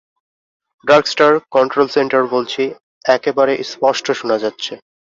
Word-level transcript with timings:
Darkstar, 0.87 1.31
control 1.55 1.87
centre 1.87 2.23
বলছি, 2.27 2.63
একেবারে 3.05 3.53
স্পষ্ট 3.71 4.05
শোনা 4.19 4.37
যাচ্ছে। 4.43 4.73